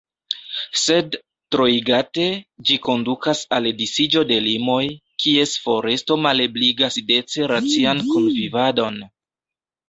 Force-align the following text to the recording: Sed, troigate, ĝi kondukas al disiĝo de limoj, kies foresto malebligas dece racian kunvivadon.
Sed, 0.83 1.17
troigate, 1.55 2.23
ĝi 2.69 2.77
kondukas 2.87 3.41
al 3.57 3.67
disiĝo 3.81 4.23
de 4.31 4.39
limoj, 4.47 4.79
kies 5.25 5.53
foresto 5.67 6.19
malebligas 6.25 6.99
dece 7.13 7.47
racian 7.53 8.03
kunvivadon. 8.09 8.99